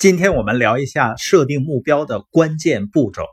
[0.00, 3.26] 今天我们聊一下设定目标的关键步骤。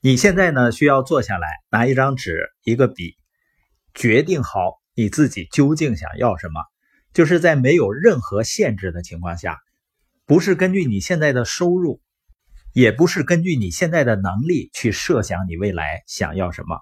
[0.00, 3.14] 你现在呢需要坐下来，拿一张纸、一个笔，
[3.94, 6.60] 决定好你自己究竟想要什么。
[7.12, 9.60] 就是在没有任何限制的情况下，
[10.26, 12.00] 不是根据你现在的收入，
[12.72, 16.76] 也不是根据你现在的能力去设想你未来想要什么，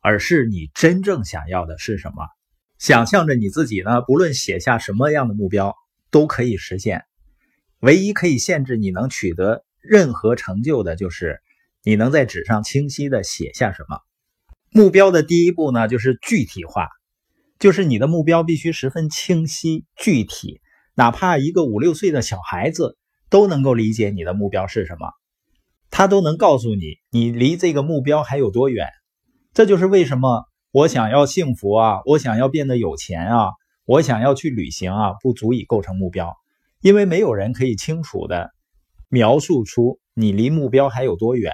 [0.00, 2.26] 而是你真正想要的是什么。
[2.78, 5.76] 想象着你自己呢，不论写下什么样的目标
[6.10, 7.04] 都可以实现。
[7.80, 11.40] 唯一可以限制你能取得任何成就的，就是
[11.84, 13.98] 你能在纸上清晰的写下什么。
[14.70, 16.88] 目标的第一步呢，就是具体化，
[17.58, 20.60] 就是你的目标必须十分清晰具体，
[20.94, 22.98] 哪怕一个五六岁的小孩子
[23.30, 25.12] 都能够理解你的目标是什么，
[25.90, 28.88] 他都能告诉你你离这个目标还有多远。
[29.54, 33.50] 这就是为什么我想要幸福啊，我想要变得有钱啊，
[33.86, 36.36] 我想要去旅行啊，不足以构成目标。
[36.80, 38.50] 因为没有人可以清楚的
[39.08, 41.52] 描述出你离目标还有多远。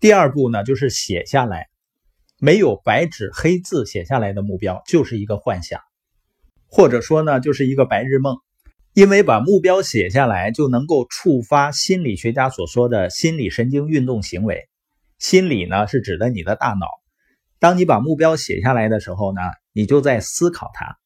[0.00, 1.66] 第二步呢，就是写下来。
[2.40, 5.80] 没有白纸黑字写下来的目标，就是一个幻想，
[6.68, 8.36] 或者说呢，就是一个白日梦。
[8.94, 14.68] 因为把目标写下来，就能够触发心理学家所说的心理神经运动行为。
[15.18, 16.86] 心理呢，是指的你的大脑。
[17.58, 19.40] 当你把目标写下来的时候呢，
[19.72, 20.96] 你就在思考它。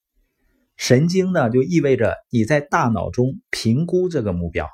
[0.83, 4.67] 神经呢，就意味着你在大脑中评估这个目标；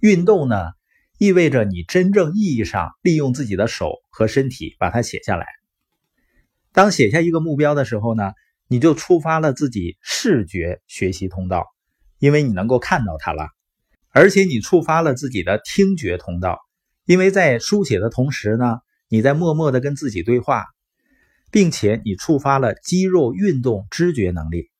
[0.00, 0.70] 运动呢，
[1.18, 5.44] 意味着你真正意义上利用自己的手和身体把它写下来。
[6.72, 8.32] 当写下一个目标的时候呢，
[8.66, 11.66] 你就触发了自己视觉学习通道，
[12.18, 13.48] 因为你能够看到它了；
[14.08, 16.58] 而且你触发了自己的听觉通道，
[17.04, 18.78] 因为在书写的同时呢，
[19.10, 20.64] 你在默默的跟自己对话，
[21.50, 24.70] 并且你触发了肌肉运动知觉能力。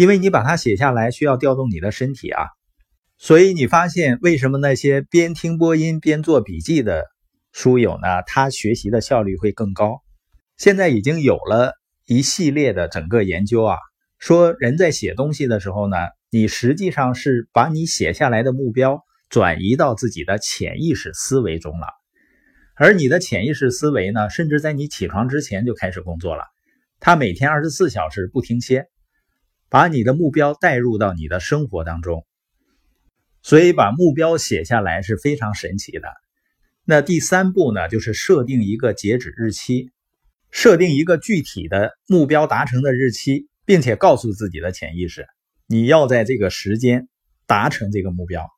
[0.00, 2.46] 因为你把它写下来，需要调动你的身体啊，
[3.18, 7.04] 所以你发现为什么那些边听播音边做笔记的
[7.52, 8.22] 书友呢？
[8.26, 10.00] 他学习的效率会更高。
[10.56, 11.74] 现在已经有了
[12.06, 13.76] 一系列的整个研究啊，
[14.18, 15.98] 说人在写东西的时候呢，
[16.30, 21.86] 你实际上是把你写下来的目标转移到自己的潜意识思维中了，
[22.74, 26.44] 而你的潜意识思维呢，甚至在你起床之前就开始工作了，
[27.00, 28.86] 它每天二十四小时不停歇。
[29.70, 32.26] 把你的目标带入到你的生活当中，
[33.40, 36.08] 所以把目标写下来是非常神奇的。
[36.84, 39.92] 那第三步呢，就是设定一个截止日期，
[40.50, 45.28] 设定一个具体的目标达成的日期，并且告诉自己的潜意识，
[45.68, 47.08] 你要在这个时间
[47.46, 48.50] 达成这个目标。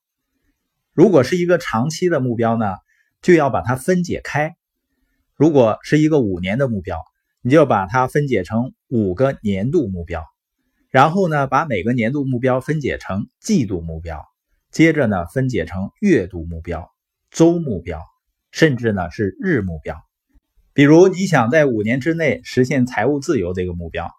[0.94, 2.76] 如果是一个长期的目标呢，
[3.20, 4.52] 就要把它分解开；
[5.36, 6.98] 如果是一个五年的目标，
[7.42, 10.24] 你就把它分解成五个年度目标。
[10.92, 14.26] 然后呢，把每个年度目标分解成季度目标，
[14.70, 16.92] 接着呢，分解成月度目标、
[17.30, 17.98] 周目标，
[18.50, 19.96] 甚至呢是日目标。
[20.74, 24.10] 比如你想在五年之内实现财务自由这个目标，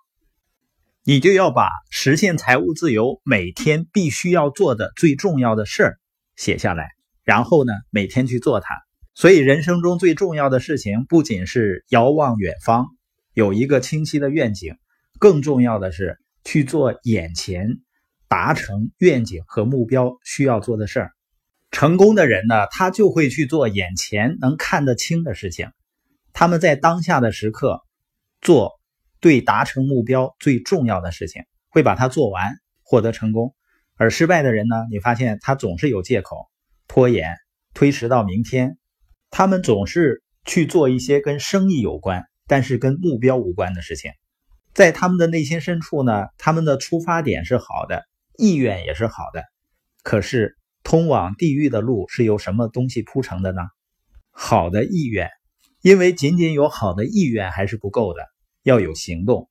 [1.03, 5.99] 你就要把实现财务自由每天必须要做的最重要的事儿
[6.35, 6.89] 写下来，
[7.23, 8.81] 然后呢，每天去做它。
[9.13, 12.87] 所以人生中最重要的事情，不仅是遥望远方，
[13.35, 14.75] 有一个清晰的愿景，
[15.19, 16.17] 更重要的是。
[16.43, 17.79] 去做眼前
[18.27, 21.11] 达成愿景和目标需要做的事儿。
[21.71, 25.71] 成功的人呢，他就会去做眼前能看得清的事情。
[26.31, 27.81] 他们在当下的时刻
[28.41, 28.71] 做
[29.19, 33.55] 对达成目标最重要的事情，会把它做完，获得成功。
[33.95, 36.47] 而失败的人呢，你发现他总是有借口、
[36.87, 37.37] 拖延、
[37.73, 38.77] 推迟到明天。
[39.29, 44.11] 他们总是去做一些跟生意有关，但是跟目标无关的事情。
[44.73, 48.05] 在他们的内心深处呢，他们的出发点是好的，
[48.37, 49.43] 意愿也是好的。
[50.01, 53.61] 可是，通往地狱的路是由什么东西铺成的呢？
[54.31, 55.29] 好的意愿，
[55.81, 58.21] 因为仅仅有好的意愿还是不够的，
[58.63, 59.47] 要有行动。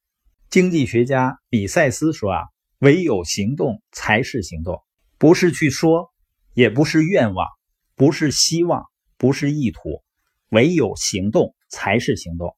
[0.51, 2.43] 经济学家比塞斯说啊，
[2.81, 4.83] 唯有行动才是行动，
[5.19, 6.11] 不是去说，
[6.53, 7.47] 也不是愿望，
[7.95, 8.85] 不是希望，
[9.17, 10.03] 不是意图，
[10.49, 12.57] 唯有行动才是行动。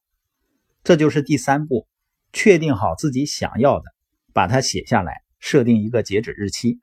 [0.83, 1.87] 这就是第三步。
[2.35, 3.85] 确定好自己想要的，
[4.33, 6.79] 把它写下来，设定一个截止日期。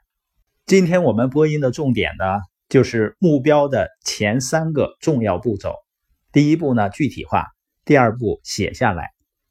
[0.64, 2.25] 今天我们播音的重点呢，
[2.70, 5.75] 就是目标的前三个重要步骤。
[6.32, 7.43] 第一步呢，具体化；
[7.84, 9.04] 第二步，写下来；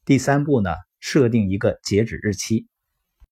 [0.03, 2.65] 第三步呢，设定一个截止日期。